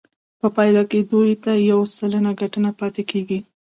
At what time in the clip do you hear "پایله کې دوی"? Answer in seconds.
0.55-1.33